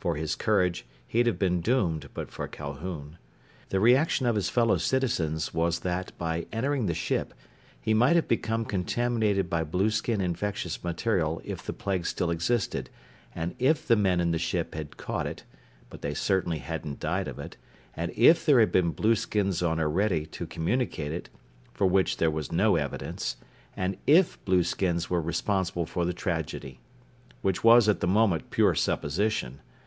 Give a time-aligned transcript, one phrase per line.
[0.00, 3.18] For his courage, he'd have been doomed but for Calhoun.
[3.68, 7.34] The reaction of his fellow citizens was that by entering the ship
[7.78, 12.88] he might have become contaminated by blueskin infectious material of the plague still existed,
[13.34, 15.44] and if the men in the ship had caught it
[15.90, 17.58] (but they certainly hadn't died of it),
[17.94, 21.28] and if there had been blueskins on Orede to communicate it
[21.74, 23.36] (for which there was no evidence),
[23.76, 26.80] and if blueskins were responsible for the tragedy.
[27.42, 29.60] Which was at the moment pure supposition.